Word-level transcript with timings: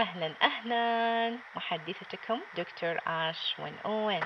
أهلا 0.00 0.34
أهلا. 0.42 1.38
محدثتكم 1.56 2.40
دكتور 2.56 2.96
آش 3.06 3.54
ون 3.58 3.72
أوين 3.84 4.20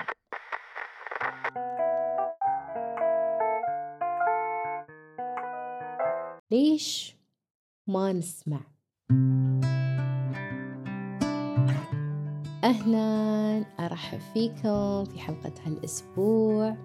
ليش 6.51 7.15
ما 7.87 8.13
نسمع؟ 8.13 8.59
أهلا 12.63 13.65
أرحب 13.79 14.19
فيكم 14.33 15.05
في 15.05 15.19
حلقة 15.19 15.53
هالأسبوع 15.65 16.77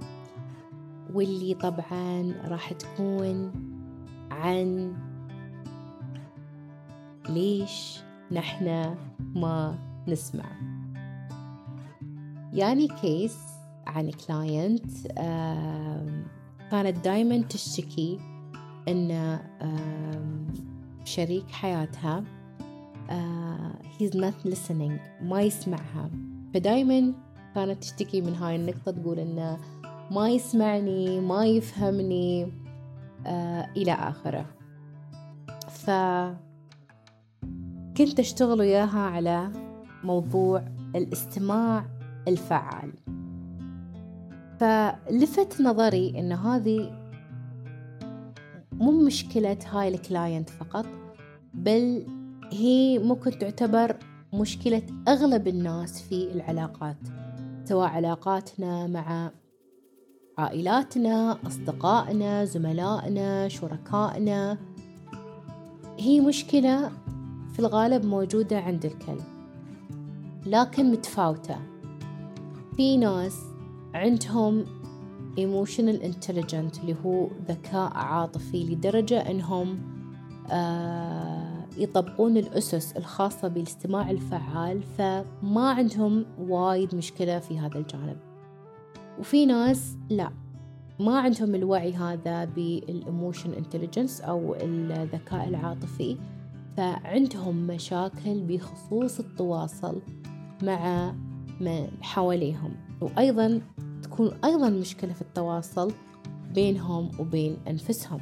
واللي 1.15 1.55
طبعا 1.55 2.35
راح 2.49 2.73
تكون 2.73 3.53
عن 4.31 4.97
ليش 7.29 8.10
نحن 8.33 8.97
ما 9.35 9.79
نسمع. 10.09 10.45
يعني 12.53 12.89
case 12.89 13.39
عن 13.87 14.11
client 14.11 15.07
كانت 16.71 17.05
دايما 17.05 17.43
تشتكي 17.43 18.19
إن 18.89 19.39
شريك 21.05 21.51
حياتها 21.51 22.25
he's 23.99 24.15
not 24.15 24.51
listening 24.51 25.23
ما 25.23 25.41
يسمعها. 25.41 26.11
فدايما 26.55 27.13
كانت 27.55 27.83
تشتكي 27.83 28.21
من 28.21 28.35
هاي 28.35 28.57
النقطة 28.57 28.93
تقول 28.93 29.19
انه 29.19 29.59
ما 30.11 30.29
يسمعني 30.29 31.21
ما 31.21 31.47
يفهمني 31.47 32.53
إلى 33.77 33.93
آخره. 33.93 34.47
ف 35.69 35.91
كنت 38.01 38.21
أشتغل 38.21 38.61
وياها 38.61 38.99
على 38.99 39.53
موضوع 40.05 40.65
الاستماع 40.97 41.87
الفعال. 42.29 42.93
فلفت 44.61 45.61
نظري 45.61 46.19
أن 46.19 46.33
هذه 46.33 46.91
مو 48.73 48.91
مشكلة 48.91 49.57
هاي 49.71 49.89
الكلاينت 49.89 50.51
فقط 50.51 50.87
بل 51.55 52.07
هي 52.53 52.99
ممكن 52.99 53.39
تعتبر 53.39 53.97
مشكلة 54.35 54.83
أغلب 55.09 55.49
الناس 55.49 56.03
في 56.03 56.33
العلاقات 56.33 56.99
سواء 57.65 57.89
علاقاتنا 57.89 58.87
مع 58.87 59.31
عائلاتنا 60.39 61.39
أصدقائنا 61.47 62.45
زملائنا 62.45 63.49
شركائنا. 63.49 64.59
هي 65.99 66.21
مشكلة 66.21 66.91
في 67.61 67.67
الغالب 67.67 68.05
موجودة 68.05 68.61
عند 68.61 68.85
الكل 68.85 69.21
لكن 70.47 70.91
متفاوتة. 70.91 71.57
في 72.77 72.97
ناس 72.97 73.39
عندهم 73.95 74.65
emotional 75.37 76.03
intelligent 76.03 76.81
اللي 76.81 76.97
هو 77.05 77.29
ذكاء 77.49 77.93
عاطفي 77.93 78.65
لدرجة 78.65 79.31
أنهم 79.31 79.79
آه 80.51 81.67
يطبقون 81.77 82.37
الأسس 82.37 82.93
الخاصة 82.93 83.49
بالاستماع 83.49 84.11
الفعال 84.11 84.83
فما 84.83 85.71
عندهم 85.71 86.27
وايد 86.39 86.95
مشكلة 86.95 87.39
في 87.39 87.59
هذا 87.59 87.79
الجانب. 87.79 88.17
وفي 89.19 89.47
ناس 89.47 89.97
لا. 90.11 90.31
ما 91.01 91.19
عندهم 91.19 91.55
الوعي 91.55 91.93
هذا 91.93 92.45
بال 92.45 92.65
emotional 92.65 93.53
intelligence 93.53 94.21
أو 94.21 94.55
الذكاء 94.55 95.49
العاطفي. 95.49 96.17
فعندهم 96.77 97.67
مشاكل 97.67 98.41
بخصوص 98.41 99.21
التواصل 99.21 100.03
مع 100.63 101.13
من 101.61 101.89
حواليهم. 102.01 102.75
وأيضا 103.01 103.61
تكون 104.03 104.31
أيضا 104.45 104.71
مشكلة 104.71 105.13
في 105.13 105.23
التواصل 105.23 105.93
بينهم 106.55 107.11
وبين 107.19 107.57
أنفسهم. 107.69 108.21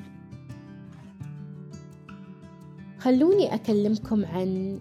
خلوني 2.99 3.55
أكلمكم 3.55 4.25
عن 4.25 4.81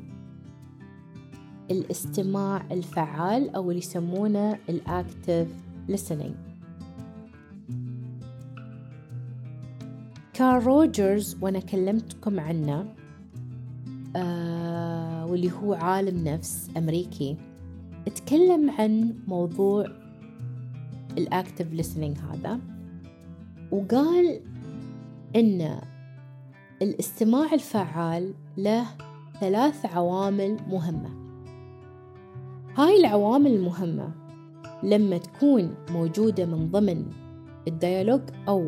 الاستماع 1.72 2.66
الفعال 2.72 3.56
أو 3.56 3.72
اللي 3.72 3.82
يسمونه 3.82 4.60
الأكتف 4.70 5.48
listening. 5.90 6.34
كارل 10.34 10.66
روجرز 10.66 11.38
وأنا 11.42 11.60
كلمتكم 11.60 12.40
عنه 12.40 12.96
آه 14.16 15.26
واللي 15.26 15.52
هو 15.52 15.74
عالم 15.74 16.28
نفس 16.28 16.70
أمريكي 16.78 17.38
اتكلم 18.08 18.70
عن 18.70 19.14
موضوع 19.28 19.86
الأكتف 21.18 21.68
listening 21.82 22.20
هذا 22.20 22.60
وقال 23.72 24.40
إن 25.36 25.80
الاستماع 26.82 27.54
الفعال 27.54 28.34
له 28.58 28.86
ثلاث 29.40 29.86
عوامل 29.86 30.58
مهمة. 30.70 31.10
هاي 32.76 33.00
العوامل 33.00 33.52
المهمة 33.52 34.12
لما 34.84 35.18
تكون 35.18 35.76
موجودة 35.92 36.46
من 36.46 36.72
ضمن 36.72 37.06
الديالوج 37.68 38.22
أو 38.48 38.68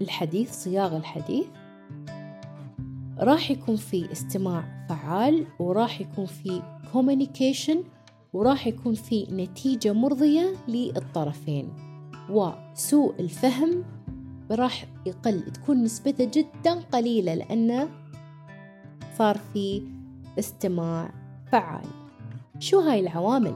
الحديث 0.00 0.52
صياغ 0.52 0.96
الحديث 0.96 1.46
راح 3.22 3.50
يكون 3.50 3.76
في 3.76 4.12
استماع 4.12 4.86
فعال 4.88 5.46
وراح 5.58 6.00
يكون 6.00 6.26
في 6.26 6.62
communication 6.92 7.76
وراح 8.32 8.66
يكون 8.66 8.94
في 8.94 9.26
نتيجة 9.30 9.92
مرضية 9.92 10.54
للطرفين. 10.68 11.68
وسوء 12.30 13.20
الفهم 13.20 13.84
راح 14.50 14.86
يقل 15.06 15.40
تكون 15.40 15.82
نسبته 15.82 16.24
جدا 16.24 16.80
قليلة 16.92 17.34
لأنه 17.34 17.88
صار 19.18 19.38
في 19.52 19.82
استماع 20.38 21.14
فعال. 21.52 21.86
شو 22.58 22.80
هاي 22.80 23.00
العوامل؟ 23.00 23.54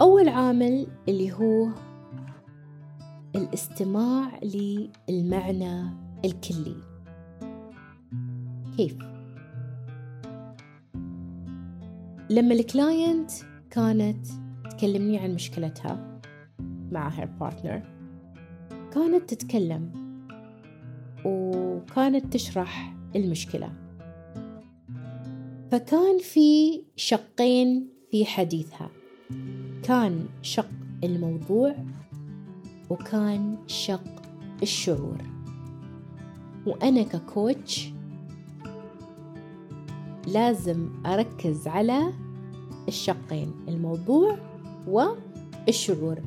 أول 0.00 0.28
عامل 0.28 0.86
اللي 1.08 1.32
هو 1.32 1.68
الاستماع 3.36 4.40
للمعنى 4.42 5.90
الكلي. 6.24 6.89
كيف؟ 8.80 8.96
لما 12.30 12.54
الكلاينت 12.54 13.30
كانت 13.70 14.26
تكلمني 14.70 15.18
عن 15.18 15.34
مشكلتها 15.34 16.20
مع 16.92 17.08
her 17.08 17.26
partner 17.26 17.82
كانت 18.94 19.34
تتكلم 19.34 19.92
وكانت 21.24 22.32
تشرح 22.32 22.96
المشكلة. 23.16 23.72
فكان 25.70 26.18
في 26.18 26.82
شقين 26.96 27.88
في 28.10 28.24
حديثها. 28.24 28.90
كان 29.82 30.26
شق 30.42 30.70
الموضوع 31.04 31.74
وكان 32.90 33.58
شق 33.66 34.22
الشعور. 34.62 35.18
وأنا 36.66 37.02
ك 37.02 37.17
coach 37.17 37.92
لازم 40.30 40.88
أركز 41.06 41.68
على 41.68 42.12
الشقين 42.88 43.52
الموضوع 43.68 44.38
والشعور. 44.88 46.20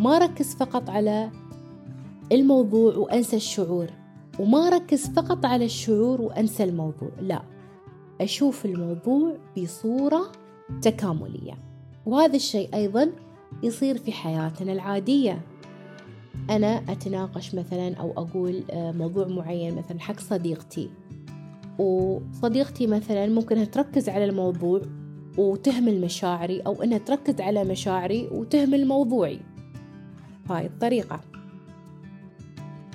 ما 0.00 0.18
ركز 0.18 0.54
فقط 0.54 0.90
على 0.90 1.30
الموضوع 2.32 2.96
وأنسى 2.96 3.36
الشعور 3.36 3.86
وما 4.38 4.68
ركز 4.68 5.06
فقط 5.10 5.44
على 5.44 5.64
الشعور 5.64 6.20
وأنسى 6.20 6.64
الموضوع 6.64 7.10
لا. 7.20 7.42
أشوف 8.20 8.66
الموضوع 8.66 9.36
بصورة 9.58 10.32
تكاملية 10.82 11.58
وهذا 12.06 12.36
الشيء 12.36 12.74
أيضا 12.74 13.12
يصير 13.62 13.98
في 13.98 14.12
حياتنا 14.12 14.72
العادية. 14.72 15.40
أنا 16.50 16.76
أتناقش 16.88 17.54
مثلا 17.54 17.94
أو 17.94 18.12
أقول 18.16 18.62
موضوع 18.72 19.26
معين 19.26 19.74
مثلا 19.74 20.00
حق 20.00 20.20
صديقتي. 20.20 20.90
وصديقتي 21.78 22.86
مثلا 22.86 23.26
ممكن 23.26 23.56
إنها 23.56 23.66
تركز 23.66 24.08
على 24.08 24.24
الموضوع 24.24 24.82
وتهمل 25.38 26.00
مشاعري 26.00 26.60
أو 26.60 26.82
أنها 26.82 26.98
تركز 26.98 27.40
على 27.40 27.64
مشاعري 27.64 28.28
وتهمل 28.32 28.86
موضوعي. 28.86 29.40
هاي 30.50 30.66
الطريقة. 30.66 31.20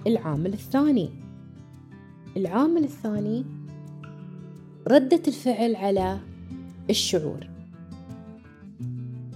العامل 0.07 0.54
الثاني. 0.54 1.10
العامل 2.38 2.83
الثاني 2.83 3.45
ردة 4.88 5.22
الفعل 5.28 5.75
على 5.75 6.19
الشعور. 6.89 7.50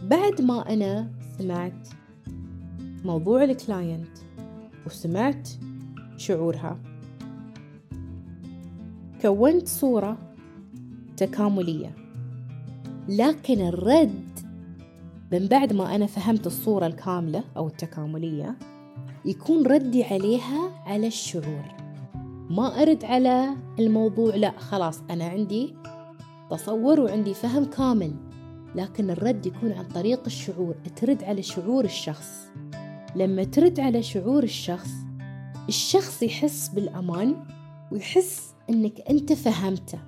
بعد 0.04 0.42
ما 0.42 0.74
أنا 0.74 1.12
سمعت 1.38 1.88
موضوع 3.06 3.44
الكلاينت 3.44 4.18
وسمعت 4.86 5.50
شعورها 6.18 6.80
كونت 9.26 9.68
صورة 9.68 10.18
تكاملية. 11.18 11.96
لكن 13.10 13.68
الرد 13.68 14.40
من 15.32 15.48
بعد 15.48 15.74
ما 15.74 15.96
أنا 15.96 16.06
فهمت 16.06 16.48
الصورة 16.48 16.88
الكاملة 16.88 17.44
أو 17.58 17.68
التكاملية 17.68 18.56
يكون 19.26 19.68
ردي 19.68 20.04
عليها 20.04 20.84
على 20.86 21.08
الشعور. 21.08 21.66
ما 22.50 22.82
أرد 22.82 23.06
على 23.06 23.50
الموضوع 23.80 24.36
لا 24.36 24.52
خلاص 24.58 25.02
أنا 25.10 25.26
عندي 25.26 25.74
تصور 26.52 27.00
وعندي 27.00 27.34
فهم 27.34 27.66
كامل. 27.66 28.14
لكن 28.76 29.10
الرد 29.10 29.46
يكون 29.46 29.72
عن 29.72 29.86
طريق 29.86 30.22
الشعور 30.26 30.76
ترد 30.96 31.24
على 31.24 31.42
شعور 31.42 31.86
الشخص. 31.86 32.48
لما 33.16 33.44
ترد 33.44 33.80
على 33.80 34.04
شعور 34.04 34.44
الشخص 34.44 34.90
الشخص 35.70 36.24
يحس 36.24 36.70
بالأمان 36.70 37.36
ويحس 37.92 38.54
أنك 38.70 39.02
أنت 39.10 39.34
فهمته. 39.34 40.00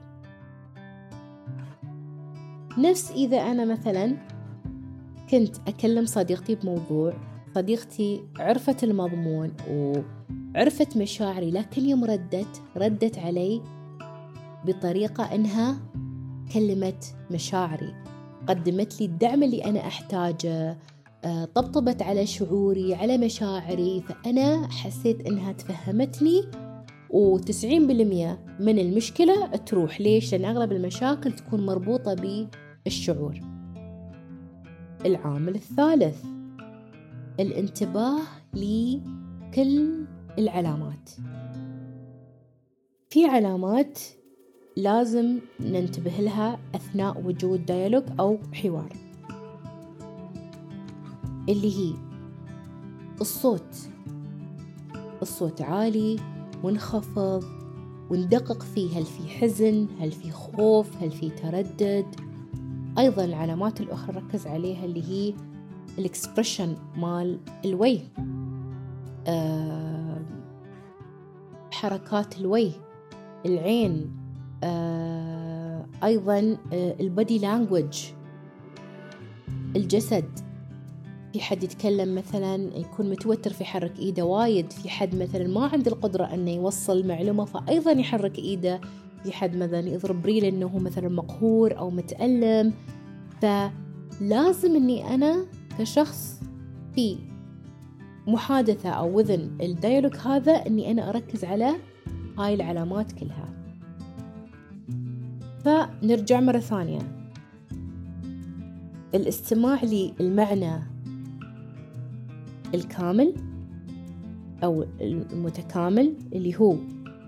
نفس 2.78 3.12
إذا 3.12 3.38
أنا 3.38 3.66
مثلا 3.66 4.18
كنت 5.30 5.58
أكلم 5.68 6.06
صديقتي 6.06 6.56
بموضوع 6.56 7.14
صديقتي 7.56 8.24
عرفت 8.40 8.84
المضمون 8.84 9.54
وعرفت 9.70 10.98
مشاعري 10.98 11.52
لكن 11.52 11.86
يوم 11.86 12.04
ردت 12.04 12.62
ردت 12.78 13.20
علي 13.20 13.62
بطريقة 14.66 15.36
إنها 15.36 15.78
كلمت 16.54 17.16
مشاعري 17.32 17.94
قدمت 18.48 19.02
لي 19.02 19.06
الدعم 19.06 19.44
اللي 19.44 19.66
أنا 19.66 19.80
أحتاجه 19.80 20.78
آه، 21.26 21.46
طبطبت 21.46 22.02
على 22.02 22.26
شعوري 22.26 22.96
على 22.96 23.18
مشاعري 23.18 24.02
فأنا 24.02 24.68
حسيت 24.72 25.28
إنها 25.28 25.52
تفهمتني 25.52 26.44
وتسعين 27.10 27.88
بالمية 27.88 28.46
من 28.60 28.80
المشكلة 28.80 29.46
تروح 29.46 30.02
ليش؟ 30.02 30.36
لأن 30.36 30.46
أغلب 30.46 30.72
المشاكل 30.72 31.32
تكون 31.32 31.66
مربوطة 31.66 32.14
بالشعور. 32.86 33.40
العامل 35.06 35.56
الثالث 35.56 36.26
الانتباه 37.40 38.20
لكل 38.54 40.06
العلامات. 40.38 41.10
في 43.10 43.26
علامات 43.26 44.00
لازم 44.78 45.40
ننتبه 45.60 46.12
لها 46.20 46.60
أثناء 46.76 47.24
وجود 47.26 47.66
ديالوج 47.66 48.04
أو 48.20 48.38
حوار. 48.54 48.94
اللي 51.50 51.78
هي 51.78 51.94
الصوت. 53.22 53.76
الصوت 55.22 55.62
عالي 55.62 56.37
منخفض 56.64 57.44
وندقق 58.10 58.64
فيه 58.64 58.98
هل 59.00 59.06
في 59.06 59.30
حزن 59.30 59.88
هل 60.00 60.12
في 60.12 60.32
خوف 60.32 61.04
هل 61.04 61.12
في 61.12 61.30
تردد. 61.30 62.06
أيضا 62.98 63.26
العلامات 63.26 63.82
الأخرى 63.82 64.18
ركز 64.18 64.48
عليها 64.48 64.86
اللي 64.86 65.04
هي 65.04 65.34
الإكسبريشن 65.98 66.76
مال 66.98 67.40
الوجه 67.66 68.02
أه 69.28 70.22
حركات 71.72 72.40
الوجه 72.40 72.72
العين. 73.46 74.12
أه 74.64 75.86
أيضا 76.04 76.58
أه 76.74 76.96
ال 77.00 77.08
body 77.08 77.40
language 77.40 78.06
الجسد. 79.76 80.47
في 81.34 81.42
حد 81.42 81.64
يتكلم 81.64 82.16
مثلا 82.16 82.56
يكون 82.78 83.10
متوتر 83.10 83.54
فيحرك 83.54 84.00
إيده 84.00 84.26
وايد 84.26 84.72
في 84.72 84.90
حد 84.90 85.16
مثلا 85.16 85.48
ما 85.48 85.66
عنده 85.66 85.92
القدرة 85.92 86.26
إنه 86.26 86.52
يوصل 86.52 87.08
معلومة 87.08 87.46
فايضا 87.46 87.92
يحرك 87.92 88.40
إيده 88.40 88.82
في 89.24 89.32
حد 89.32 89.56
مثلا 89.56 89.80
يضرب 89.80 90.26
ريله 90.26 90.46
إنه 90.46 90.80
مثلا 90.80 91.10
مقهور 91.10 91.78
أو 91.78 91.90
متألم. 91.90 92.74
فلازم 93.42 94.76
إني 94.76 95.16
أنا 95.16 95.46
كشخص 95.80 96.40
في 96.96 97.18
محادثة 98.28 98.90
أو 98.90 99.18
وذن 99.18 99.58
الديالوج 99.62 100.16
هذا 100.16 100.54
إني 100.54 100.92
أنا 100.92 101.10
أركز 101.10 101.44
على 101.44 101.76
هاي 102.38 102.54
العلامات 102.54 103.12
كلها. 103.12 103.50
فنرجع 105.66 106.40
مرة 106.40 106.60
ثانية. 106.60 107.00
الاستماع 109.16 109.84
للمعنى 109.84 110.97
الكامل 112.74 113.34
أو 114.64 114.86
المتكامل 115.02 116.14
اللي 116.34 116.60
هو 116.60 116.76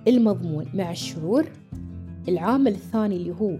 المضمون 0.07 0.65
مع 0.73 0.91
الشعور 0.91 1.45
العامل 2.27 2.71
الثاني 2.71 3.15
اللي 3.15 3.35
هو 3.41 3.57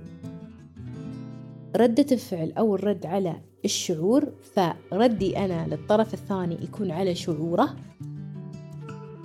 ردة 1.75 2.05
الفعل 2.11 2.51
أو 2.51 2.75
الرد 2.75 3.05
على 3.05 3.35
الشعور 3.65 4.23
فردي 4.91 5.37
أنا 5.37 5.67
للطرف 5.67 6.13
الثاني 6.13 6.57
يكون 6.63 6.91
على 6.91 7.15
شعوره. 7.15 7.75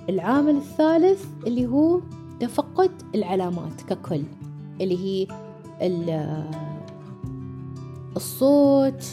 العامل 0.09 0.55
الثالث 0.55 1.25
اللي 1.47 1.67
هو 1.67 2.01
تفقد 2.39 2.91
العلامات 3.15 3.81
ككل 3.81 4.23
اللي 4.81 4.97
هي 4.97 5.27
الصوت 8.15 9.03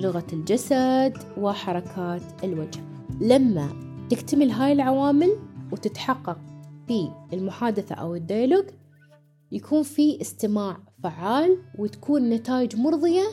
لغة 0.00 0.26
الجسد 0.32 1.18
وحركات 1.38 2.44
الوجه. 2.44 2.80
لما 3.20 3.68
تكتمل 4.10 4.50
هاي 4.50 4.72
العوامل 4.72 5.36
وتتحقق 5.72 6.38
في 6.86 7.10
المحادثة 7.32 7.94
أو 7.94 8.14
الديالوج 8.14 8.64
يكون 9.52 9.82
في 9.82 10.20
استماع 10.20 10.76
فعال 11.02 11.58
وتكون 11.78 12.28
نتائج 12.28 12.76
مرضية 12.76 13.24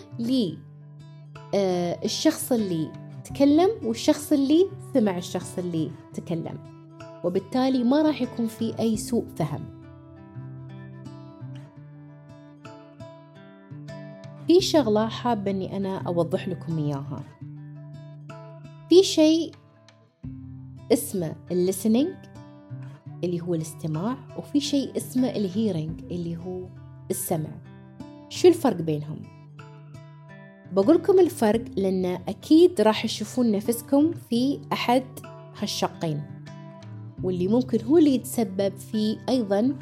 للشخص 1.54 2.52
آه، 2.52 2.56
اللي 2.56 2.92
تكلم 3.26 3.70
والشخص 3.84 4.32
اللي 4.34 4.66
سمع 4.94 5.18
الشخص 5.18 5.58
اللي 5.58 5.92
تكلم. 6.14 6.58
وبالتالي 7.24 7.84
ما 7.84 8.02
راح 8.02 8.22
يكون 8.22 8.48
في 8.48 8.80
أي 8.80 8.98
سوء 8.98 9.26
فهم. 9.36 9.73
في 14.48 14.62
شغلة 14.62 15.08
حابة 15.08 15.52
أني 15.52 15.78
أنا 15.78 15.98
أوضح 15.98 16.48
لكم 16.48 16.78
إياها. 16.78 17.24
في 18.90 19.04
شيء 19.04 19.52
اسمه 20.94 21.36
الليسننج 21.52 22.14
اللي 23.24 23.42
هو 23.42 23.56
الاستماع 23.56 24.18
وفي 24.38 24.60
شيء 24.60 24.98
اسمه 24.98 25.30
الهيرنج 25.30 26.02
اللي 26.12 26.38
هو 26.38 26.68
السمع. 27.12 27.50
شو 28.30 28.48
الفرق 28.48 28.76
بينهم؟ 28.76 29.22
بقولكم 30.72 31.20
الفرق 31.20 31.66
لأن 31.78 32.06
أكيد 32.06 32.82
راح 32.82 33.04
تشوفون 33.06 33.52
نفسكم 33.52 34.12
في 34.30 34.60
أحد 34.74 35.04
هالشقين 35.62 36.22
واللي 37.24 37.48
ممكن 37.48 37.86
هو 37.86 37.98
اللي 37.98 38.16
يتسبب 38.16 38.78
في 38.78 39.18
أيضا 39.30 39.76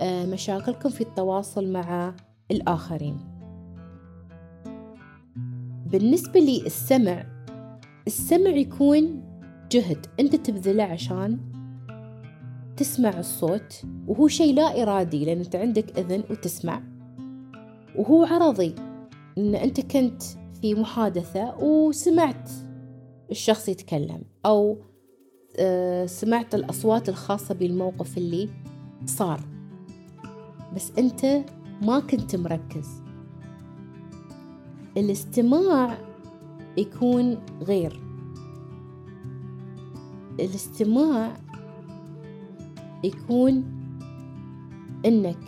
آه، 0.00 0.26
مشاكلكم 0.26 0.88
في 0.88 1.00
التواصل 1.00 1.72
مع 1.72 2.14
الآخرين. 2.50 3.33
بالنسبة 5.94 6.40
لي 6.40 6.66
السمع 6.66 7.26
السمع 8.06 8.50
يكون 8.50 9.22
جهد. 9.72 10.06
أنت 10.20 10.36
تبذله 10.36 10.82
عشان 10.82 11.38
تسمع 12.76 13.18
الصوت 13.18 13.82
وهو 14.06 14.28
شيء 14.28 14.54
لا 14.54 14.82
إرادي 14.82 15.24
لأن 15.24 15.38
أنت 15.38 15.56
عندك 15.56 15.98
إذن 15.98 16.24
وتسمع. 16.30 16.82
وهو 17.96 18.24
عرضي 18.24 18.74
أن 19.38 19.54
أنت 19.54 19.80
كنت 19.80 20.22
في 20.62 20.74
محادثة 20.74 21.58
وسمعت 21.58 22.50
الشخص 23.30 23.68
يتكلم 23.68 24.22
أو 24.46 24.78
آه، 25.58 26.06
سمعت 26.06 26.54
الأصوات 26.54 27.08
الخاصة 27.08 27.54
بالموقف 27.54 28.18
اللي 28.18 28.48
صار. 29.06 29.40
بس 30.76 30.92
أنت 30.98 31.44
ما 31.82 32.00
كنت 32.00 32.36
مركز. 32.36 33.03
الاستماع 34.96 35.98
يكون 36.76 37.38
غير. 37.62 38.00
الاستماع 40.40 41.36
يكون 43.04 43.64
إنك 45.06 45.38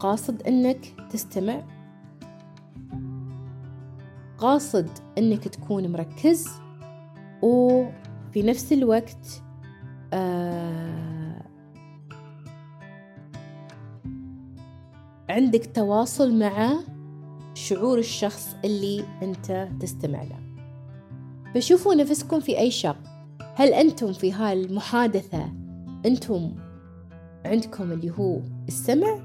قاصد 0.00 0.42
إنك 0.42 0.94
تستمع. 1.10 1.62
قاصد 4.38 4.88
إنك 5.18 5.48
تكون 5.48 5.92
مركز. 5.92 6.48
وفي 7.42 8.42
نفس 8.42 8.72
الوقت 8.72 9.42
آه 10.12 11.44
عندك 15.28 15.70
تواصل 15.74 16.38
مع 16.38 16.78
شعور 17.68 17.98
الشخص 17.98 18.56
اللي 18.64 19.04
أنت 19.22 19.68
تستمع 19.80 20.22
له. 20.22 20.38
فشوفوا 21.54 21.94
نفسكم 21.94 22.40
في 22.40 22.58
أي 22.58 22.70
شق. 22.70 22.96
هل 23.54 23.68
أنتم 23.68 24.12
في 24.12 24.32
هالمحادثة 24.32 25.52
أنتم 26.06 26.54
عندكم 27.44 27.92
اللي 27.92 28.10
هو 28.10 28.40
السمع 28.68 29.18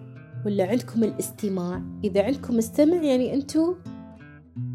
ولا 0.46 0.65
عندكم 0.65 1.03
الاستماع؟ 1.03 1.81
إذا 2.03 2.24
عندكم 2.24 2.58
السمع 2.58 3.03
يعني 3.03 3.46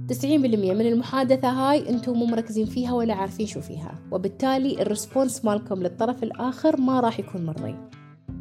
تسعين 0.09 0.43
بالمية 0.43 0.73
من 0.73 0.87
المحادثة 0.87 1.49
هاي 1.49 1.89
أنتوا 1.89 2.15
مو 2.15 2.27
مركزين 2.27 2.67
فيها 2.67 2.93
ولا 2.93 3.15
عارفين 3.15 3.47
شو 3.47 3.61
فيها. 3.61 3.99
وبالتالي 4.13 4.83
الرسبونس 4.83 5.45
مالكم 5.45 5.83
للطرف 5.83 6.23
الآخر 6.23 6.81
ما 6.81 7.01
راح 7.01 7.21
يكون 7.21 7.47
مرضي. 7.47 7.75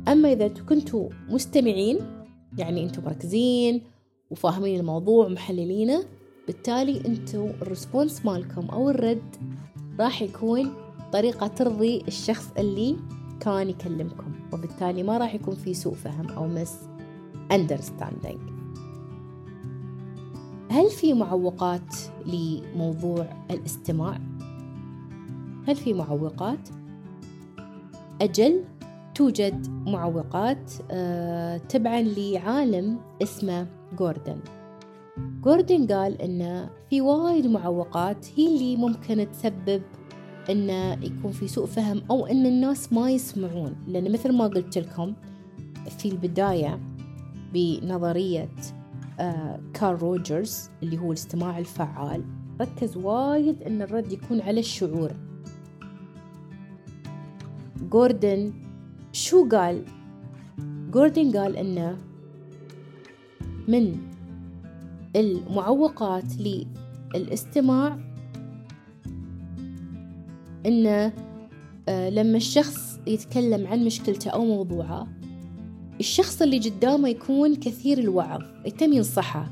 أما 0.07 0.31
إذا 0.31 0.47
كنتوا 0.47 1.09
مستمعين 1.29 1.99
يعني 2.57 2.83
أنتوا 2.83 3.03
مركزين 3.03 3.92
وفاهمين 4.33 4.79
الموضوع 4.79 5.25
ومحللينه 5.25 6.03
بالتالي 6.47 7.05
أنتوا 7.05 7.49
الرسبونس 7.61 8.25
مالكم 8.25 8.65
أو 8.69 8.89
الرد 8.89 9.35
راح 9.99 10.21
يكون 10.21 10.73
طريقة 11.13 11.47
ترضي 11.47 12.03
الشخص 12.07 12.51
اللي 12.57 12.97
كان 13.39 13.69
يكلمكم 13.69 14.31
وبالتالي 14.53 15.03
ما 15.03 15.17
راح 15.17 15.35
يكون 15.35 15.55
في 15.55 15.73
سوء 15.73 15.93
فهم 15.93 16.29
أو 16.29 16.47
مس 16.47 16.75
understanding 17.53 18.39
هل 20.71 20.89
في 20.89 21.13
معوقات 21.13 21.95
لموضوع 22.25 23.27
الاستماع؟ 23.51 24.19
هل 25.67 25.75
في 25.75 25.93
معوقات؟ 25.93 26.69
أجل 28.21 28.63
توجد 29.15 29.67
معوقات 29.87 30.71
آه، 30.91 31.57
تبعا 31.57 32.01
لعالم 32.01 32.99
اسمه 33.21 33.67
جوردن. 33.95 34.39
جوردن 35.41 35.87
قال 35.87 36.21
إن 36.21 36.69
في 36.89 37.01
وايد 37.01 37.47
معوقات 37.47 38.27
هي 38.35 38.47
اللي 38.47 38.75
ممكن 38.75 39.27
تسبب 39.31 39.81
إنه 40.49 40.93
يكون 40.93 41.31
في 41.31 41.47
سوء 41.47 41.65
فهم 41.65 42.01
أو 42.11 42.25
إن 42.25 42.45
الناس 42.45 42.93
ما 42.93 43.11
يسمعون. 43.11 43.75
لأن 43.87 44.11
مثل 44.11 44.37
ما 44.37 44.47
قلت 44.47 44.77
لكم 44.77 45.13
في 45.97 46.09
البداية 46.09 46.79
بنظرية 47.53 48.49
آه 49.19 49.59
كارل 49.73 49.99
روجرز 49.99 50.69
اللي 50.83 50.97
هو 50.97 51.07
الاستماع 51.11 51.59
الفعال 51.59 52.23
ركز 52.61 52.97
وايد 52.97 53.63
إن 53.63 53.81
الرد 53.81 54.11
يكون 54.11 54.41
على 54.41 54.59
الشعور. 54.59 55.11
جوردن 57.89 58.53
شو 59.11 59.49
قال؟ 59.49 59.85
جوردن 60.91 61.31
قال 61.37 61.57
إنه 61.57 61.97
من 63.67 63.97
المعوقات 65.15 66.23
للاستماع 67.15 67.99
إنه 70.65 71.13
آه 71.89 72.09
لما 72.09 72.37
الشخص 72.37 72.99
يتكلم 73.07 73.67
عن 73.67 73.85
مشكلته 73.85 74.29
أو 74.29 74.45
موضوعه 74.45 75.07
الشخص 75.99 76.41
اللي 76.41 76.59
قدامه 76.59 77.09
يكون 77.09 77.55
كثير 77.55 77.97
الوعظ 77.97 78.41
يتم 78.65 78.93
ينصحه. 78.93 79.51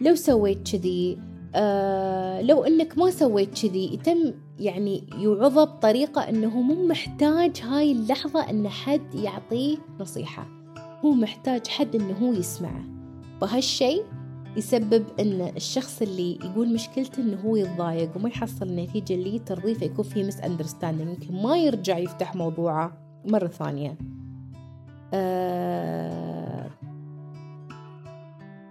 لو 0.00 0.14
سويت 0.14 0.72
كذي 0.72 1.18
آه 1.54 2.42
لو 2.42 2.64
إنك 2.64 2.98
ما 2.98 3.10
سويت 3.10 3.62
كذي 3.62 3.94
يتم 3.94 4.32
يعني 4.58 5.04
يوعظه 5.18 5.64
بطريقة 5.64 6.28
إنه 6.28 6.60
مو 6.60 6.86
محتاج 6.86 7.60
هاي 7.62 7.92
اللحظة 7.92 8.50
إن 8.50 8.68
حد 8.68 9.14
يعطيه 9.14 9.76
نصيحة. 10.00 10.48
هو 11.04 11.12
محتاج 11.12 11.66
حد 11.66 11.96
إنه 11.96 12.12
هو 12.12 12.32
يسمعه. 12.32 12.97
فهالشي 13.40 14.02
يسبب 14.56 15.04
إن 15.20 15.52
الشخص 15.56 16.02
اللي 16.02 16.34
يقول 16.34 16.74
مشكلته 16.74 17.22
إنه 17.22 17.40
هو 17.40 17.56
يتضايق 17.56 18.16
وما 18.16 18.28
يحصل 18.28 18.66
النتيجة 18.66 19.14
اللي 19.14 19.38
ترضيه 19.38 19.74
فيكون 19.74 20.04
في 20.04 20.24
misunderstanding 20.24 21.08
يمكن 21.08 21.42
ما 21.42 21.56
يرجع 21.56 21.98
يفتح 21.98 22.34
موضوعه 22.34 22.92
مرة 23.24 23.46
ثانية. 23.46 23.98
آه 25.14 26.70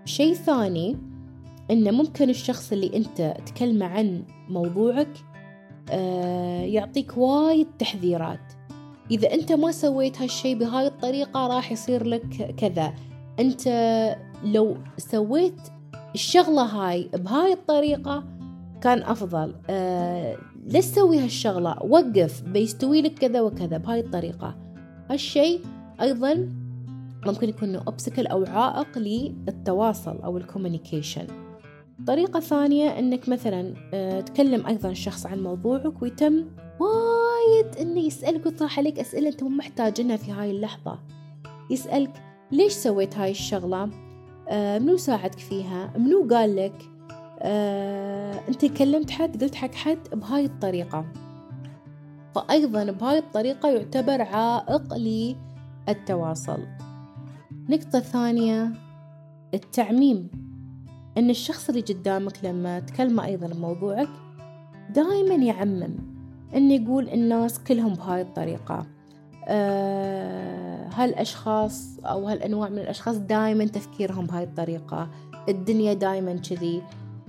شيء 0.05 0.33
ثاني 0.33 0.97
انه 1.71 1.91
ممكن 1.91 2.29
الشخص 2.29 2.71
اللي 2.71 2.97
أنت 2.97 3.37
تكلمه 3.45 3.85
عن 3.85 4.23
موضوعك 4.49 5.17
آه 5.91 6.61
يعطيك 6.61 7.17
وايد 7.17 7.67
تحذيرات. 7.79 8.53
إذا 9.11 9.33
أنت 9.33 9.51
ما 9.51 9.71
سويت 9.71 10.21
هالشي 10.21 10.55
بهاي 10.55 10.87
الطريقة 10.87 11.47
راح 11.47 11.71
يصير 11.71 12.03
لك 12.03 12.55
كذا. 12.57 12.93
أنت 13.39 13.67
لو 14.43 14.77
سويت 14.97 15.61
الشغلة 16.15 16.61
هاي 16.61 17.09
بهاي 17.13 17.53
الطريقة 17.53 18.23
كان 18.81 19.03
أفضل. 19.03 19.55
آه 19.69 20.37
ليش 20.65 20.85
تسوي 20.85 21.19
هالشغلة 21.19 21.83
وقف 21.83 22.41
بيستوي 22.41 23.01
لك 23.01 23.13
كذا 23.13 23.41
وكذا 23.41 23.77
بهاي 23.77 23.99
الطريقة. 23.99 24.55
هالشي 25.09 25.59
أيضا 26.01 26.49
ممكن 27.25 27.49
يكون 27.49 27.75
obstacle 27.75 28.27
أو 28.27 28.45
عائق 28.45 28.97
للتواصل 28.97 30.17
أو 30.17 30.37
ال 30.37 30.43
communication. 30.43 31.27
طريقة 32.07 32.39
ثانية 32.39 32.99
أنك 32.99 33.29
مثلا 33.29 33.73
آه 33.93 34.21
تكلم 34.21 34.67
أيضا 34.67 34.93
شخص 34.93 35.25
عن 35.25 35.43
موضوعك 35.43 36.01
ويتم 36.01 36.45
وايد 36.79 37.75
أنه 37.81 37.99
يسألك 37.99 38.45
ويطرح 38.45 38.79
عليك 38.79 38.99
أسئلة 38.99 39.29
أنت 39.29 39.43
مو 39.43 39.49
محتاجينها 39.49 40.17
في 40.17 40.31
هاي 40.31 40.51
اللحظة. 40.51 40.99
يسألك 41.71 42.26
ليش 42.51 42.73
سويت 42.73 43.17
هاي 43.17 43.31
الشغلة؟ 43.31 43.89
آه 44.49 44.79
منو 44.79 44.97
ساعدك 44.97 45.39
فيها؟ 45.39 45.93
منو 45.97 46.27
قال 46.29 46.55
لك؟ 46.55 46.81
آه 47.39 48.39
انت 48.49 48.65
كلمت 48.65 49.11
حد 49.11 49.43
قلت 49.43 49.55
حق 49.55 49.73
حد 49.73 49.97
بهاي 50.13 50.45
الطريقة. 50.45 51.05
فأيضا 52.35 52.91
بهاي 52.91 53.17
الطريقة 53.17 53.69
يعتبر 53.69 54.21
عائق 54.21 54.93
للتواصل. 55.87 56.59
نقطة 57.69 57.99
ثانية 57.99 58.73
التعميم. 59.53 60.29
أن 61.17 61.29
الشخص 61.29 61.69
اللي 61.69 61.81
قدامك 61.81 62.45
لما 62.45 62.79
تكلمه 62.79 63.25
أيضا 63.25 63.47
بموضوعك 63.47 64.09
دائما 64.89 65.35
يعمم 65.35 65.95
أنه 66.55 66.73
يقول 66.73 67.09
الناس 67.09 67.59
كلهم 67.59 67.93
بهاي 67.93 68.21
الطريقة. 68.21 68.85
هالأشخاص 70.93 71.99
أو 71.99 72.27
هالأنواع 72.27 72.69
من 72.69 72.79
الأشخاص 72.79 73.17
دائما 73.17 73.65
تفكيرهم 73.65 74.25
بهاي 74.25 74.43
الطريقة. 74.43 75.09
الدنيا 75.49 75.93
دائما 75.93 76.33
كذي. 76.33 76.81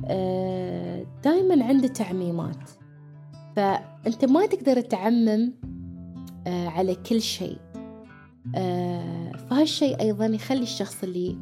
آه، 0.06 1.06
دائما 1.25 1.64
عنده 1.64 1.88
تعميمات. 1.88 2.70
فأنت 3.56 4.25
ما 4.25 4.46
تقدر 4.46 4.80
تعمم 4.80 5.52
آه، 6.46 6.68
على 6.68 6.94
كل 6.94 7.22
شيء. 7.22 7.58
فهالشيء 9.50 10.00
أيضا 10.00 10.26
يخلي 10.26 10.62
الشخص 10.62 11.02
اللي 11.02 11.37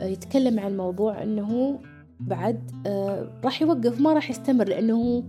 يتكلم 0.00 0.60
عن 0.60 0.76
موضوع 0.76 1.22
أنه 1.22 1.78
بعد 2.20 2.70
راح 3.44 3.62
يوقف 3.62 4.00
ما 4.00 4.12
راح 4.12 4.30
يستمر 4.30 4.68
لأنه 4.68 5.24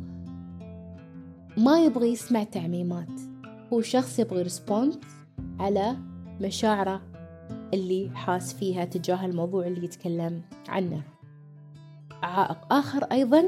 ما 1.57 1.85
يبغى 1.85 2.07
يسمع 2.07 2.43
تعميمات. 2.43 3.28
هو 3.73 3.81
شخص 3.81 4.19
يبغى 4.19 4.41
ريسبونس 4.41 4.99
على 5.59 5.97
مشاعره 6.41 7.01
اللي 7.73 8.09
حاس 8.13 8.53
فيها 8.53 8.85
تجاه 8.85 9.25
الموضوع 9.25 9.67
اللي 9.67 9.85
يتكلم 9.85 10.41
عنه. 10.69 11.01
عائق. 12.23 12.73
آخر 12.73 13.03
أيضا 13.03 13.43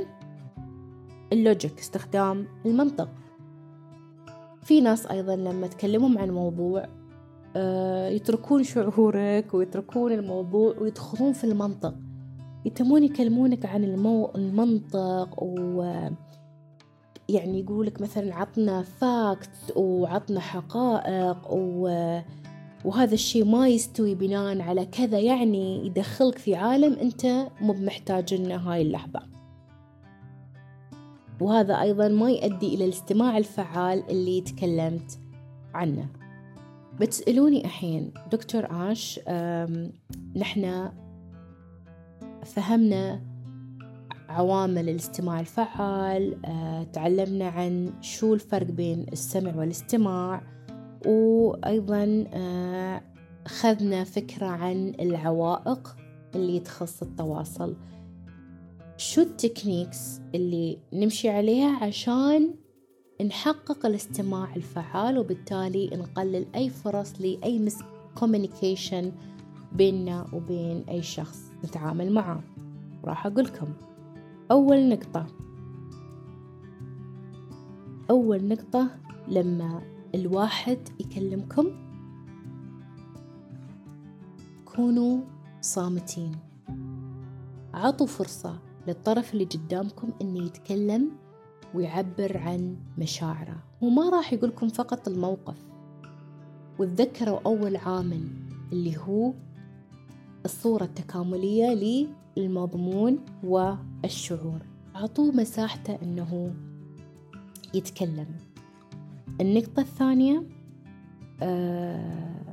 ال 1.34 1.41
logic 1.41 1.80
استخدام 1.80 2.48
المنطق. 2.66 3.10
في 4.64 4.82
ناس 4.82 5.06
أيضا 5.06 5.36
لما 5.36 5.68
تكلمهم 5.68 6.18
عن 6.18 6.30
موضوع 6.30 6.86
آه، 7.56 8.10
يتركون 8.10 8.64
شعورك 8.64 9.54
ويتركون 9.54 10.12
الموضوع 10.12 10.76
ويدخلون 10.80 11.34
في 11.34 11.44
المنطق. 11.44 11.96
يتمون 12.66 13.04
يكلمونك 13.04 13.66
عن 13.66 13.84
المو... 13.84 14.32
المنطق 14.36 15.44
و 15.44 15.84
يعني 17.36 17.60
يقولك 17.60 18.02
مثلا 18.02 18.36
عطنا 18.36 18.82
fact 18.82 19.74
وعطنا 19.76 20.40
حقائق 20.40 21.48
و... 21.52 21.90
وهذا 22.86 23.14
الشيء 23.14 23.46
ما 23.46 23.68
يستوي 23.68 24.16
بناء 24.16 24.62
على 24.62 24.86
كذا 24.86 25.20
يعني 25.20 25.86
يدخلك 25.86 26.38
في 26.38 26.56
عالم 26.56 26.94
أنت 26.94 27.26
مو 27.62 27.74
بمحتاج 27.74 28.34
إنه 28.34 28.56
هاي 28.56 28.82
اللحظة. 28.82 29.22
وهذا 31.42 31.82
أيضا 31.82 32.08
ما 32.08 32.32
يؤدي 32.32 32.76
إلى 32.76 32.86
الاستماع 32.86 33.38
الفعال 33.38 34.04
اللي 34.10 34.42
تكلمت 34.42 35.20
عنه. 35.74 36.08
بتسألوني 37.00 37.66
الحين 37.66 38.14
دكتور 38.32 38.68
آش 38.72 39.20
نحن 40.36 40.92
فهمنا 42.46 43.31
عوامل 44.32 44.90
الاستماع 44.90 45.40
الفعال 45.40 46.46
آه، 46.46 46.84
تعلمنا 46.84 47.48
عن 47.48 47.94
شو 48.02 48.34
الفرق 48.34 48.68
بين 48.68 49.06
السمع 49.14 49.56
والاستماع 49.56 50.42
وأيضا 51.06 52.26
آه، 52.34 53.02
أخذنا 53.46 54.04
فكرة 54.04 54.46
عن 54.46 54.94
العوائق 55.00 55.96
اللي 56.36 56.60
تخص 56.60 57.02
التواصل. 57.02 57.76
شو 58.98 59.22
ال 59.22 59.31
techniques 59.31 60.20
اللي 60.36 60.78
نمشي 60.94 61.30
عليها 61.30 61.84
عشان 61.84 62.54
نحقق 63.26 63.86
الاستماع 63.86 64.56
الفعال 64.56 65.18
وبالتالي 65.18 65.88
نقلل 65.88 66.46
أي 66.56 66.70
فرص 66.70 67.14
لأي 67.22 67.60
miscommunication 67.60 69.12
بيننا 69.72 70.26
وبين 70.34 70.84
أي 70.90 71.02
شخص 71.02 71.40
نتعامل 71.66 72.12
معه؟ 72.12 72.44
راح 73.04 73.26
أقولكم. 73.26 73.68
أول 74.52 74.90
نقطة. 74.90 75.28
أول 78.10 78.48
نقطة 78.48 78.90
لما 79.28 79.82
الواحد 80.16 80.78
يكلمكم 81.00 81.66
كونوا 84.66 85.22
صامتين. 85.62 86.32
عطوا 87.74 88.08
فرصة 88.08 88.60
للطرف 88.88 89.34
اللي 89.34 89.46
قدامكم 89.46 90.10
إنه 90.22 90.46
يتكلم 90.46 91.12
ويعبر 91.74 92.38
عن 92.38 92.78
مشاعره. 92.98 93.64
وما 93.82 94.10
راح 94.10 94.34
يقولكم 94.34 94.68
فقط 94.68 95.08
الموقف. 95.08 95.66
وتذكروا 96.80 97.40
أول 97.46 97.76
عامل 97.76 98.28
اللي 98.72 98.98
هو 98.98 99.34
الصورة 100.46 100.84
التكاملية 100.84 102.08
للمضمون 102.38 103.20
والشعور. 103.44 104.60
أعطوه 104.96 105.32
مساحته 105.32 105.98
أنه 106.04 106.54
يتكلم. 107.74 108.28
النقطة 109.42 109.82
الثانية 109.82 110.44
آه 111.42 112.52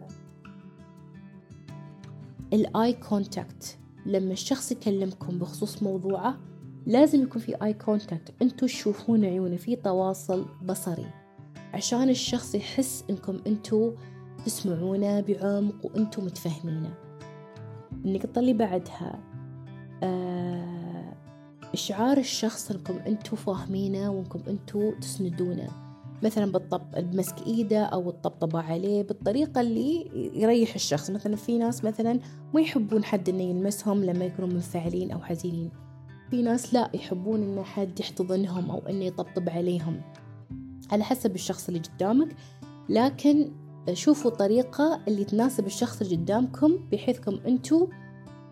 ال 2.52 2.92
eye 2.92 3.18
contact 3.18 3.78
لما 4.06 4.32
الشخص 4.32 4.72
يكلمكم 4.72 5.38
بخصوص 5.38 5.82
موضوعه 5.82 6.38
لازم 6.86 7.22
يكون 7.22 7.42
في 7.42 7.54
eye 7.62 7.74
contact 7.74 8.34
أنتوا 8.42 8.68
تشوفون 8.68 9.24
عيونه 9.24 9.56
في 9.56 9.76
تواصل 9.76 10.46
بصري. 10.64 11.06
عشان 11.74 12.08
الشخص 12.08 12.54
يحس 12.54 13.04
إنكم 13.10 13.40
أنتوا 13.46 13.92
تسمعونه 14.44 15.20
بعمق 15.20 15.86
وأنتوا 15.86 16.24
متفهمينه. 16.24 17.07
النقطة 18.04 18.38
اللي 18.38 18.52
بعدها. 18.52 19.18
آه 20.02 21.14
إشعار 21.74 22.18
الشخص 22.18 22.70
إنكم 22.70 22.94
أنتوا 22.94 23.38
فاهمينه 23.38 24.10
وإنكم 24.10 24.40
أنتوا 24.48 24.92
تسندونه. 25.00 25.68
مثلا 26.22 26.52
بالطب 26.52 27.10
بمسك 27.10 27.46
إيده 27.46 27.84
أو 27.84 28.10
الطبطبة 28.10 28.60
عليه 28.60 29.02
بالطريقة 29.02 29.60
اللي 29.60 30.10
يريح 30.34 30.74
الشخص. 30.74 31.10
مثلا 31.10 31.36
في 31.36 31.58
ناس 31.58 31.84
مثلا 31.84 32.20
ما 32.54 32.60
يحبون 32.60 33.04
حد 33.04 33.28
إنه 33.28 33.42
يلمسهم 33.42 34.04
لما 34.04 34.24
يكونوا 34.24 34.50
منفعلين 34.50 35.10
أو 35.10 35.20
حزينين. 35.20 35.70
في 36.30 36.42
ناس 36.42 36.74
لا 36.74 36.90
يحبون 36.94 37.42
إن 37.42 37.64
حد 37.64 38.00
يحتضنهم 38.00 38.70
أو 38.70 38.78
إنه 38.78 39.04
يطبطب 39.04 39.48
عليهم. 39.48 40.00
على 40.92 41.04
حسب 41.04 41.34
الشخص 41.34 41.68
اللي 41.68 41.80
قدامك 41.80 42.36
لكن 42.88 43.52
شوفوا 43.92 44.30
طريقة 44.30 45.00
اللي 45.08 45.24
تناسب 45.24 45.66
الشخص 45.66 46.00
اللي 46.00 46.16
قدامكم 46.16 46.78
بحيثكم 46.92 47.38
أنتوا 47.46 47.86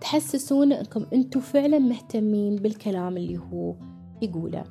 تحسسون 0.00 0.72
أنكم 0.72 1.06
أنتوا 1.12 1.40
فعلا 1.40 1.78
مهتمين 1.78 2.56
بالكلام 2.56 3.16
اللي 3.16 3.38
هو 3.38 3.74
يقوله. 4.22 4.64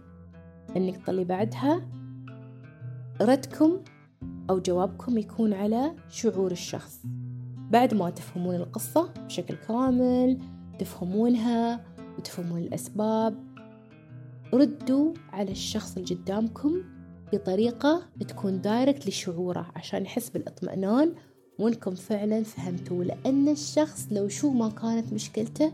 النقطة 0.75 1.10
اللي 1.10 1.24
بعدها 1.24 1.81
ردكم 3.22 3.79
أو 4.50 4.60
جوابكم 4.60 5.17
يكون 5.17 5.53
على 5.53 5.95
شعور 6.10 6.51
الشخص. 6.51 7.01
بعد 7.72 7.93
ما 7.93 8.10
تفهمون 8.10 8.55
القصة 8.55 9.13
بشكل 9.25 9.55
كامل 9.55 10.39
تفهمونها 10.79 11.86
وتفهمون 12.17 12.60
الأسباب 12.60 13.36
ردوا 14.53 15.13
على 15.34 15.51
الشخص 15.51 15.98
اللي 15.98 16.15
قدامكم 16.15 16.81
بطريقة 17.38 18.01
تكون 18.27 18.62
دايركت 18.62 19.08
لشعوره 19.08 19.72
عشان 19.75 20.04
يحس 20.04 20.30
بالاطمئنان 20.30 21.13
وانكم 21.60 21.96
فعلا 21.96 22.44
فهمتوا 22.44 23.04
لأن 23.04 23.50
الشخص 23.50 24.08
لو 24.12 24.27
شو 24.27 24.50
ما 24.50 24.70
كانت 24.70 25.13
مشكلته 25.13 25.72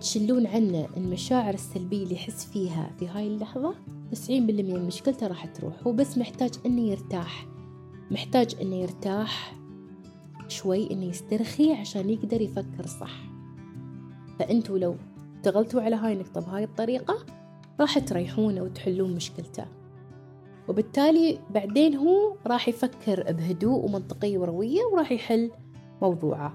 تشلون 0.00 0.46
عنه 0.46 0.88
المشاعر 0.96 1.54
السلبية 1.54 2.02
اللي 2.02 2.14
يحس 2.14 2.44
فيها 2.44 2.90
في 2.98 3.08
هاي 3.08 3.26
اللحظة 3.26 3.74
تسعين 4.12 4.46
بالمية 4.46 4.74
من 4.74 4.86
مشكلته 4.86 5.26
راح 5.26 5.46
تروح. 5.46 5.74
هو 5.86 5.92
بس 5.92 6.18
محتاج 6.18 6.50
إنه 6.66 6.80
يرتاح. 6.80 7.46
محتاج 8.10 8.56
إنه 8.62 8.76
يرتاح 8.76 9.54
شوي 10.48 10.90
إنه 10.90 11.04
يسترخي 11.04 11.72
عشان 11.72 12.10
يقدر 12.10 12.40
يفكر 12.40 12.86
صح. 12.86 13.20
فأنتوا 14.38 14.78
لو 14.78 14.96
اشتغلتوا 15.36 15.82
على 15.82 15.96
هاي 15.96 16.12
النقطة 16.12 16.40
بهاي 16.40 16.64
الطريقة 16.64 17.18
راح 17.80 17.98
تريحونه 17.98 18.62
وتحلون 18.62 19.14
مشكلته. 19.14 19.77
وبالتالي 20.68 21.38
بعدين 21.54 21.96
هو 21.96 22.36
راح 22.46 22.68
يفكر 22.68 23.32
بهدوء 23.32 23.84
ومنطقية 23.84 24.38
وروية 24.38 24.80
وراح 24.92 25.12
يحل 25.12 25.50
موضوعه. 26.02 26.54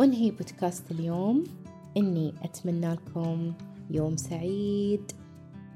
أنهي 0.00 0.30
بودكاست 0.30 0.90
اليوم؟ 0.90 1.44
إني 1.96 2.34
أتمنى 2.42 2.92
لكم 2.92 3.52
يوم 3.90 4.16
سعيد 4.16 5.12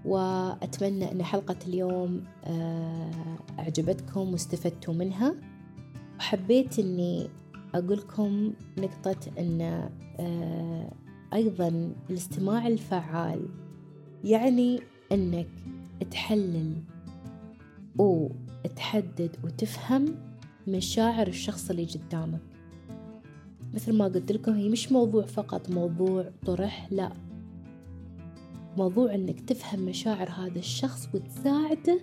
وأتمنى 0.04 1.12
أن 1.12 1.22
حلقة 1.22 1.56
اليوم 1.66 2.24
آه، 2.44 3.10
أعجبتكم 3.58 4.32
واستفدتوا 4.32 4.94
منها. 4.94 5.34
وحبيت 6.18 6.78
أني 6.78 7.28
أقولكم 7.74 8.52
نقطة 8.78 9.16
أن 9.38 9.88
آه، 10.20 10.90
أيضا 11.34 11.92
الاستماع 12.10 12.66
الفعال 12.66 13.48
يعني 14.24 14.80
أنك 15.12 15.48
تحلل 16.10 16.74
وتحدد 17.98 19.36
وتفهم 19.44 20.04
مشاعر 20.68 21.26
الشخص 21.26 21.70
اللي 21.70 21.84
قدامك. 21.84 22.40
مثل 23.74 23.92
ما 23.92 24.04
قلت 24.04 24.32
لكم 24.32 24.52
هي 24.52 24.68
مش 24.68 24.92
موضوع 24.92 25.26
فقط 25.26 25.70
موضوع 25.70 26.30
طرح 26.46 26.88
لا. 26.90 27.12
موضوع 28.76 29.14
إنك 29.14 29.40
تفهم 29.40 29.80
مشاعر 29.80 30.28
هذا 30.30 30.58
الشخص 30.58 31.08
وتساعده 31.14 32.00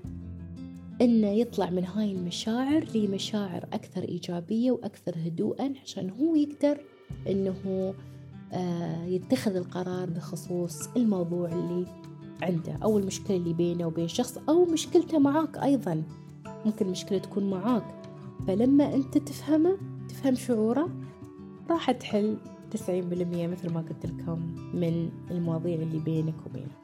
إنه 1.01 1.27
يطلع 1.27 1.69
من 1.69 1.85
هاي 1.85 2.11
المشاعر 2.11 2.85
لمشاعر 2.95 3.63
أكثر 3.73 4.03
إيجابية 4.03 4.71
وأكثر 4.71 5.15
هدوءا 5.15 5.73
عشان 5.83 6.09
هو 6.09 6.35
يقدر 6.35 6.81
إنه 7.27 7.93
آه، 8.53 9.05
يتخذ 9.05 9.55
القرار 9.55 10.09
بخصوص 10.09 10.87
الموضوع 10.87 11.49
اللي 11.51 11.85
عنده 12.41 12.77
أو 12.83 12.97
المشكلة 12.97 13.37
اللي 13.37 13.53
بينه 13.53 13.85
وبين 13.85 14.07
شخص 14.07 14.37
أو 14.49 14.65
مشكلته 14.65 15.19
معاك 15.19 15.57
أيضا. 15.57 16.03
ممكن 16.65 16.87
مشكلة 16.87 17.17
تكون 17.17 17.49
معاك. 17.49 18.01
فلما 18.47 18.95
أنت 18.95 19.17
تفهمه 19.17 19.77
تفهم 20.09 20.35
شعوره 20.35 20.89
راح 21.69 21.91
تحل 21.91 22.37
تسعين 22.71 23.09
بالمية 23.09 23.47
مثل 23.47 23.73
ما 23.73 23.81
قلت 23.81 24.05
لكم 24.05 24.55
من 24.73 25.11
المواضيع 25.31 25.75
اللي 25.75 25.99
بينك 25.99 26.45
وبينه. 26.45 26.81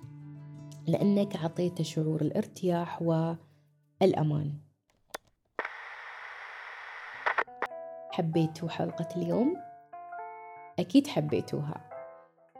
لأنك 0.87 1.35
عطيته 1.35 1.83
شعور 1.83 2.21
الارتياح 2.21 3.01
والأمان. 3.01 4.53
حبيتوا 8.11 8.69
حلقة 8.69 9.07
اليوم؟ 9.15 9.55
أكيد 10.79 11.07
حبيتوها. 11.07 11.96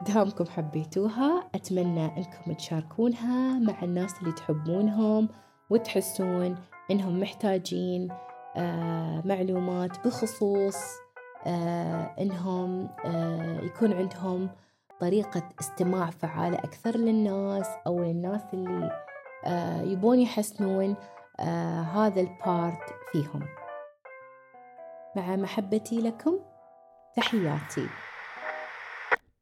دامكم 0.02 0.46
حبيتوها. 0.46 1.50
أتمنى 1.56 2.06
أنكم 2.18 2.54
تشاركونها 2.54 3.60
مع 3.60 3.84
الناس 3.84 4.20
اللي 4.22 4.32
تحبونهم 4.32 5.30
وتحسون 5.70 6.56
أنهم 6.92 7.20
محتاجين 7.20 8.12
آه 8.58 9.22
معلومات 9.26 10.08
بخصوص 10.08 10.78
آه 11.46 12.16
إنهم 12.20 12.90
آه 13.06 13.60
يكون 13.62 13.94
عندهم 13.94 14.50
طريقة 15.00 15.50
استماع 15.60 16.10
فعالة 16.10 16.58
أكثر 16.58 16.98
للناس 16.98 17.68
أو 17.88 18.00
للناس 18.00 18.42
اللي 18.54 18.92
يبون 19.92 20.20
يحسنون 20.20 20.96
هذا 21.94 22.22
البارت 22.22 22.96
فيهم. 23.12 23.42
مع 25.16 25.36
محبتي 25.36 26.02
لكم 26.02 26.40
تحياتي. 27.16 27.88